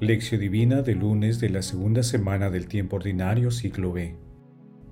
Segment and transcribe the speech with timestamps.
[0.00, 4.14] Lección Divina de lunes de la segunda semana del tiempo ordinario, ciclo B.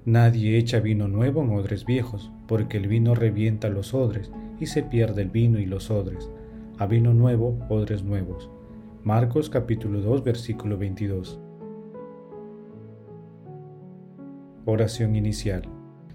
[0.04, 4.82] Nadie echa vino nuevo en odres viejos, porque el vino revienta los odres y se
[4.82, 6.28] pierde el vino y los odres.
[6.78, 8.50] A vino nuevo, odres nuevos.
[9.04, 11.38] Marcos capítulo 2, versículo 22.
[14.64, 15.62] Oración inicial.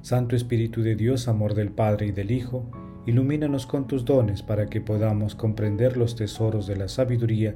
[0.01, 2.69] Santo Espíritu de Dios, amor del Padre y del Hijo,
[3.05, 7.55] ilumínanos con tus dones para que podamos comprender los tesoros de la sabiduría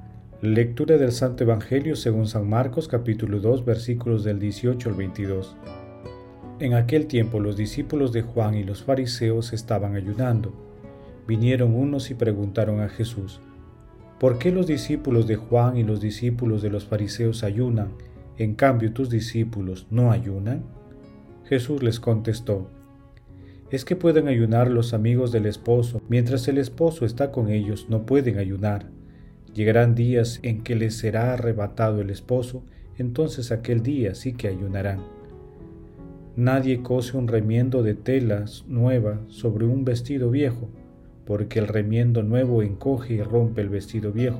[0.41, 5.55] Lectura del Santo Evangelio según San Marcos capítulo 2 versículos del 18 al 22.
[6.59, 10.51] En aquel tiempo los discípulos de Juan y los fariseos estaban ayunando.
[11.27, 13.39] Vinieron unos y preguntaron a Jesús,
[14.19, 17.89] ¿por qué los discípulos de Juan y los discípulos de los fariseos ayunan,
[18.39, 20.63] en cambio tus discípulos no ayunan?
[21.45, 22.67] Jesús les contestó,
[23.69, 28.07] es que pueden ayunar los amigos del esposo, mientras el esposo está con ellos no
[28.07, 28.89] pueden ayunar
[29.53, 32.63] Llegarán días en que les será arrebatado el esposo,
[32.97, 34.99] entonces aquel día sí que ayunarán.
[36.37, 40.69] Nadie cose un remiendo de telas nueva sobre un vestido viejo,
[41.25, 44.39] porque el remiendo nuevo encoge y rompe el vestido viejo,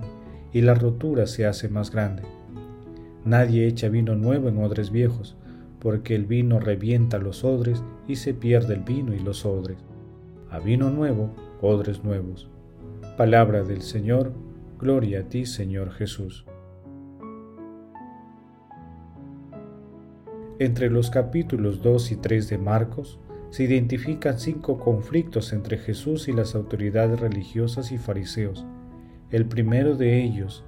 [0.53, 2.23] y la rotura se hace más grande.
[3.25, 5.35] Nadie echa vino nuevo en odres viejos,
[5.79, 9.77] porque el vino revienta los odres y se pierde el vino y los odres.
[10.49, 11.31] A vino nuevo,
[11.61, 12.49] odres nuevos.
[13.17, 14.31] Palabra del Señor,
[14.81, 16.43] Gloria a ti, Señor Jesús.
[20.57, 23.19] Entre los capítulos 2 y 3 de Marcos
[23.51, 28.65] se identifican cinco conflictos entre Jesús y las autoridades religiosas y fariseos.
[29.29, 30.63] El primero de ellos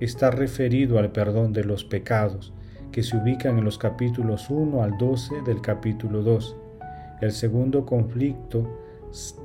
[0.00, 2.54] está referido al perdón de los pecados,
[2.92, 6.56] que se ubican en los capítulos 1 al 12 del capítulo 2.
[7.20, 8.83] El segundo conflicto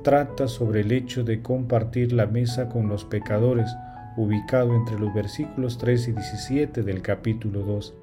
[0.02, 3.70] trata sobre el hecho de compartir la mesa con los pecadores,
[4.16, 7.94] ubicado entre los versículos 3 y 17 del capítulo 2.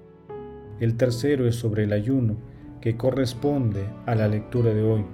[0.79, 2.35] El tercero es sobre el ayuno,
[2.79, 5.06] que corresponde a la lectura de hoy.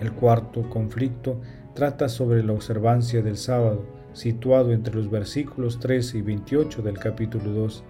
[0.00, 1.40] El cuarto conflicto
[1.74, 7.50] trata sobre la observancia del sábado, situado entre los versículos 13 y 28 del capítulo
[7.50, 7.82] 2.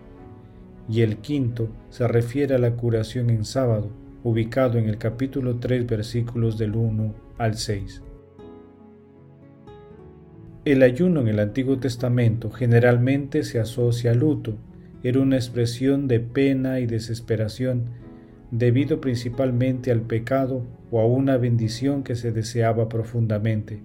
[0.88, 3.90] Y el quinto se refiere a la curación en sábado,
[4.24, 8.02] ubicado en el capítulo 3 versículos del 1 al 6.
[10.64, 14.56] El ayuno en el Antiguo Testamento generalmente se asocia al luto,
[15.02, 17.86] era una expresión de pena y desesperación,
[18.52, 20.62] debido principalmente al pecado
[20.92, 23.82] o a una bendición que se deseaba profundamente.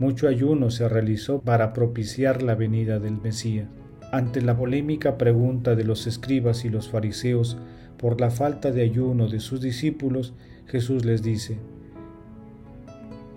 [0.00, 3.68] Mucho ayuno se realizó para propiciar la venida del Mesías.
[4.10, 7.58] Ante la polémica pregunta de los escribas y los fariseos
[8.00, 10.32] por la falta de ayuno de sus discípulos,
[10.66, 11.58] Jesús les dice,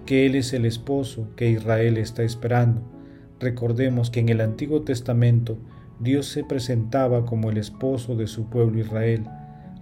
[0.06, 2.82] que Él es el esposo que Israel está esperando.
[3.42, 5.58] Recordemos que en el Antiguo Testamento
[6.00, 9.26] Dios se presentaba como el esposo de su pueblo Israel.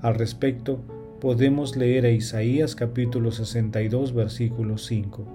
[0.02, 0.80] Al respecto,
[1.20, 5.26] podemos leer a Isaías capítulo 62 versículo 5.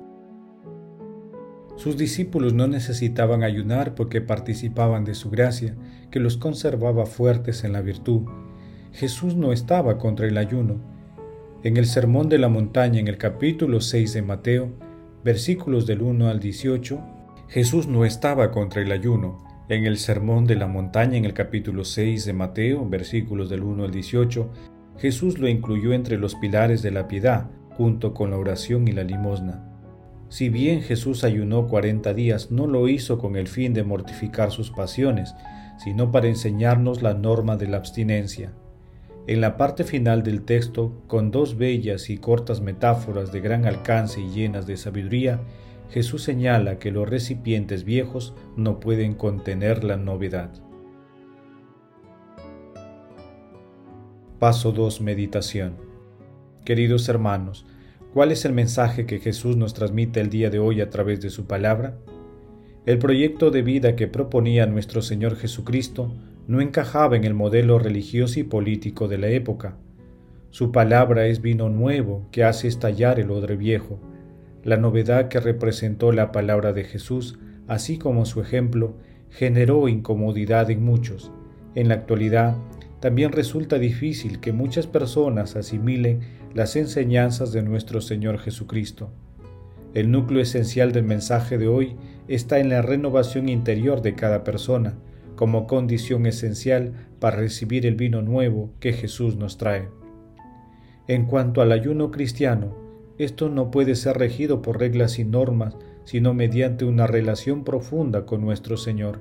[1.76, 5.76] Sus discípulos no necesitaban ayunar porque participaban de su gracia,
[6.10, 8.22] que los conservaba fuertes en la virtud
[8.96, 10.80] Jesús no estaba contra el ayuno.
[11.62, 14.72] En el Sermón de la Montaña, en el capítulo 6 de Mateo,
[15.22, 16.98] versículos del 1 al 18,
[17.48, 19.44] Jesús no estaba contra el ayuno.
[19.68, 23.84] En el Sermón de la Montaña, en el capítulo 6 de Mateo, versículos del 1
[23.84, 24.50] al 18,
[24.96, 29.04] Jesús lo incluyó entre los pilares de la piedad, junto con la oración y la
[29.04, 29.62] limosna.
[30.30, 34.70] Si bien Jesús ayunó cuarenta días, no lo hizo con el fin de mortificar sus
[34.70, 35.34] pasiones,
[35.76, 38.54] sino para enseñarnos la norma de la abstinencia.
[39.28, 44.20] En la parte final del texto, con dos bellas y cortas metáforas de gran alcance
[44.20, 45.40] y llenas de sabiduría,
[45.90, 50.50] Jesús señala que los recipientes viejos no pueden contener la novedad.
[54.38, 55.00] Paso 2.
[55.00, 55.74] Meditación.
[56.64, 57.66] Queridos hermanos,
[58.12, 61.30] ¿cuál es el mensaje que Jesús nos transmite el día de hoy a través de
[61.30, 61.96] su palabra?
[62.84, 66.12] El proyecto de vida que proponía nuestro Señor Jesucristo
[66.46, 69.76] no encajaba en el modelo religioso y político de la época.
[70.50, 74.00] Su palabra es vino nuevo que hace estallar el odre viejo.
[74.62, 78.96] La novedad que representó la palabra de Jesús, así como su ejemplo,
[79.30, 81.32] generó incomodidad en muchos.
[81.74, 82.56] En la actualidad,
[83.00, 86.20] también resulta difícil que muchas personas asimilen
[86.54, 89.10] las enseñanzas de nuestro Señor Jesucristo.
[89.94, 91.96] El núcleo esencial del mensaje de hoy
[92.28, 94.94] está en la renovación interior de cada persona,
[95.36, 99.88] como condición esencial para recibir el vino nuevo que Jesús nos trae.
[101.06, 102.74] En cuanto al ayuno cristiano,
[103.18, 108.40] esto no puede ser regido por reglas y normas, sino mediante una relación profunda con
[108.40, 109.20] nuestro Señor.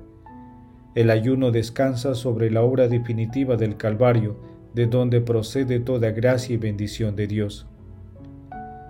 [0.96, 4.38] El ayuno descansa sobre la obra definitiva del Calvario,
[4.74, 7.68] de donde procede toda gracia y bendición de Dios.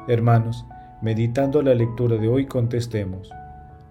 [0.07, 0.65] Hermanos,
[1.01, 3.31] meditando la lectura de hoy contestemos,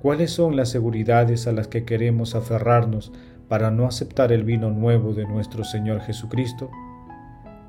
[0.05, 3.11] ¿cuáles son las seguridades a las que queremos aferrarnos
[3.49, 6.71] para no aceptar el vino nuevo de nuestro Señor Jesucristo?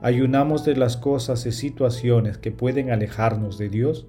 [0.02, 4.08] ¿Ayunamos de las cosas y situaciones que pueden alejarnos de Dios?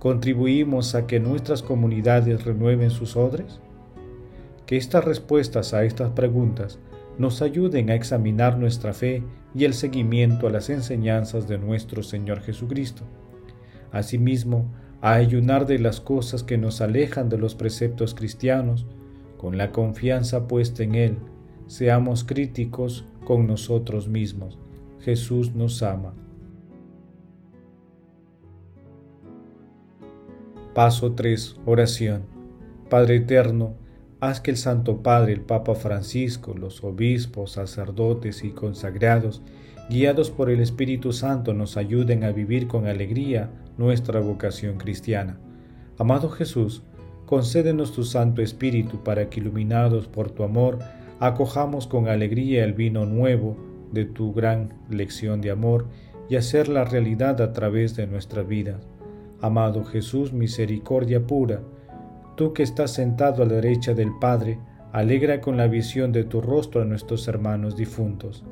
[0.00, 3.60] ¿Contribuimos a que nuestras comunidades renueven sus odres?
[4.66, 6.80] Que estas respuestas a estas preguntas
[7.18, 9.22] nos ayuden a examinar nuestra fe
[9.54, 13.04] y el seguimiento a las enseñanzas de nuestro Señor Jesucristo.
[13.92, 18.86] Asimismo, a ayunar de las cosas que nos alejan de los preceptos cristianos,
[19.36, 21.18] con la confianza puesta en Él,
[21.66, 24.58] seamos críticos con nosotros mismos.
[25.00, 26.14] Jesús nos ama.
[30.74, 31.56] Paso 3.
[31.64, 32.24] Oración.
[32.90, 33.74] Padre Eterno,
[34.20, 39.42] haz que el Santo Padre, el Papa Francisco, los obispos, sacerdotes y consagrados,
[39.88, 45.38] guiados por el Espíritu Santo, nos ayuden a vivir con alegría nuestra vocación cristiana.
[45.98, 46.82] Amado Jesús,
[47.24, 50.78] concédenos tu Santo Espíritu para que, iluminados por tu amor,
[51.20, 53.56] acojamos con alegría el vino nuevo
[53.92, 55.86] de tu gran lección de amor
[56.28, 58.86] y hacerla realidad a través de nuestras vidas.
[59.40, 61.60] Amado Jesús, misericordia pura,
[62.36, 64.58] tú que estás sentado a la derecha del Padre,
[64.92, 68.44] alegra con la visión de tu rostro a nuestros hermanos difuntos.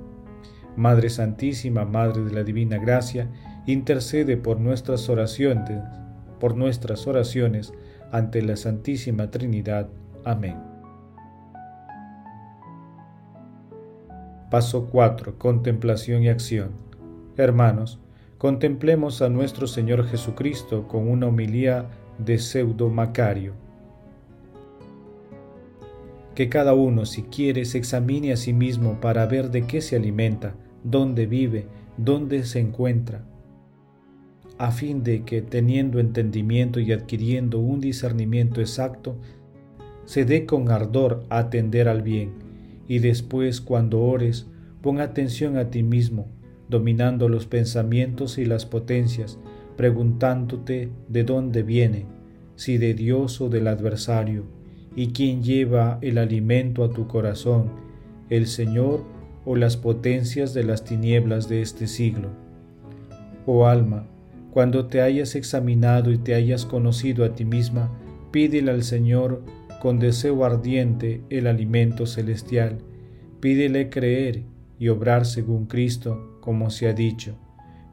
[0.77, 3.29] Madre Santísima, Madre de la Divina Gracia,
[3.67, 5.81] intercede por nuestras oraciones,
[6.41, 7.73] por nuestras oraciones
[8.11, 9.89] ante la Santísima Trinidad.
[10.25, 10.57] Amén.
[14.51, 15.39] Paso 4.
[15.39, 16.71] Contemplación y acción.
[17.37, 17.99] Hermanos,
[18.39, 21.89] contemplemos a nuestro Señor Jesucristo con una homilía
[22.19, 23.55] de pseudo Macario.
[26.35, 29.97] Que cada uno, si quiere, se examine a sí mismo para ver de qué se
[29.97, 30.55] alimenta,
[30.85, 31.67] dónde vive,
[31.97, 33.25] dónde se encuentra,
[34.59, 39.17] a fin de que, teniendo entendimiento y adquiriendo un discernimiento exacto,
[40.05, 42.33] se dé con ardor a atender al bien,
[42.87, 44.47] y después, cuando ores,
[44.81, 46.29] pon atención a ti mismo,
[46.69, 49.39] dominando los pensamientos y las potencias,
[49.77, 52.07] preguntándote de dónde viene,
[52.55, 54.45] si de Dios o del adversario,
[54.95, 57.71] y quién lleva el alimento a tu corazón,
[58.31, 59.03] el Señor
[59.45, 62.31] o las potencias de las tinieblas de este siglo.
[63.47, 64.07] Oh alma,
[64.51, 67.91] cuando te hayas examinado y te hayas conocido a ti misma,
[68.31, 69.43] pídele al Señor
[69.81, 72.79] con deseo ardiente el alimento celestial.
[73.41, 74.45] Pídele creer
[74.79, 77.37] y obrar según Cristo, como se ha dicho.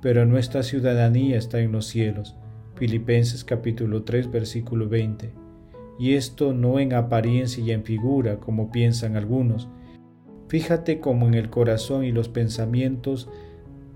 [0.02, 2.36] Pero nuestra ciudadanía está en los cielos.
[2.76, 5.34] Filipenses capítulo 3 versículo 20.
[6.00, 9.68] Y esto no en apariencia y en figura, como piensan algunos.
[10.52, 13.30] Fíjate como en el corazón y los pensamientos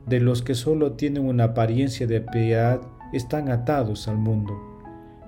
[0.07, 2.79] de los que solo tienen una apariencia de piedad
[3.11, 4.53] están atados al mundo.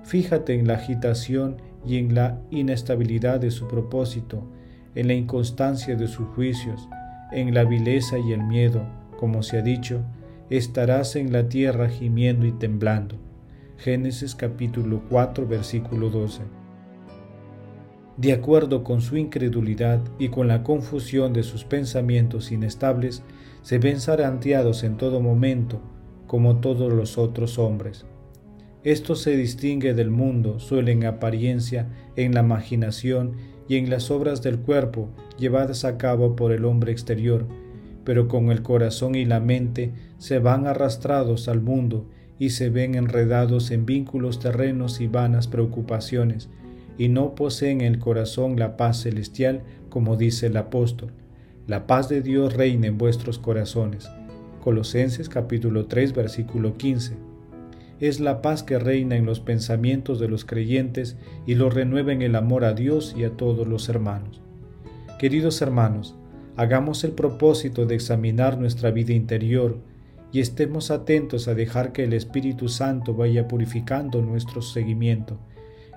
[0.04, 4.42] Fíjate en la agitación y en la inestabilidad de su propósito,
[4.94, 6.88] en la inconstancia de sus juicios,
[7.30, 8.80] en la vileza y el miedo,
[9.18, 10.00] como se ha dicho,
[10.48, 13.16] estarás en la tierra gimiendo y temblando.
[13.76, 16.40] Génesis capítulo 4 versículo 12.
[18.18, 23.22] De acuerdo con su incredulidad y con la confusión de sus pensamientos inestables,
[23.62, 25.80] se ven zaranteados en todo momento,
[26.26, 28.06] como todos los otros hombres.
[28.82, 33.34] Esto se distingue del mundo solo en apariencia, en la imaginación
[33.68, 37.46] y en las obras del cuerpo llevadas a cabo por el hombre exterior,
[38.02, 42.96] pero con el corazón y la mente se van arrastrados al mundo y se ven
[42.96, 46.48] enredados en vínculos terrenos y vanas preocupaciones,
[46.98, 51.12] y no poseen en el corazón la paz celestial, como dice el apóstol.
[51.66, 54.10] La paz de Dios reina en vuestros corazones.
[54.62, 57.16] Colosenses capítulo 3 versículo 15.
[58.00, 62.22] Es la paz que reina en los pensamientos de los creyentes y los renueva en
[62.22, 64.40] el amor a Dios y a todos los hermanos.
[65.18, 66.16] Queridos hermanos,
[66.56, 69.78] hagamos el propósito de examinar nuestra vida interior
[70.32, 75.38] y estemos atentos a dejar que el Espíritu Santo vaya purificando nuestro seguimiento.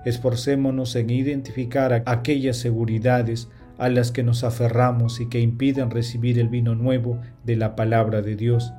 [0.04, 6.48] Esforcémonos en identificar aquellas seguridades a las que nos aferramos y que impiden recibir el
[6.48, 8.72] vino nuevo de la palabra de Dios.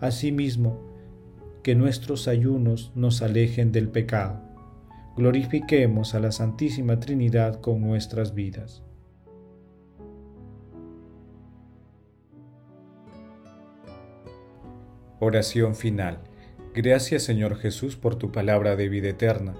[0.00, 0.88] Asimismo,
[1.62, 4.40] que nuestros ayunos nos alejen del pecado.
[5.16, 8.82] Glorifiquemos a la Santísima Trinidad con nuestras vidas.
[15.20, 16.20] Oración final.
[16.74, 19.54] Gracias Señor Jesús por tu palabra de vida eterna.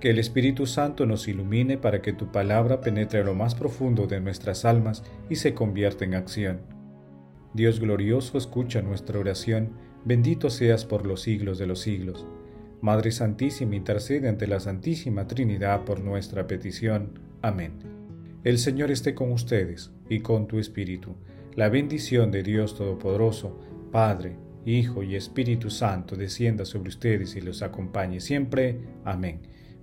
[0.00, 4.06] Que el Espíritu Santo nos ilumine para que tu palabra penetre a lo más profundo
[4.06, 6.60] de nuestras almas y se convierta en acción.
[7.52, 9.70] Dios glorioso, escucha nuestra oración,
[10.04, 12.26] bendito seas por los siglos de los siglos.
[12.80, 17.18] Madre Santísima, intercede ante la Santísima Trinidad por nuestra petición.
[17.42, 17.72] Amén.
[18.44, 21.16] El Señor esté con ustedes y con tu Espíritu.
[21.56, 23.58] La bendición de Dios Todopoderoso,
[23.90, 28.78] Padre, Hijo y Espíritu Santo, descienda sobre ustedes y los acompañe siempre.
[29.04, 29.40] Amén.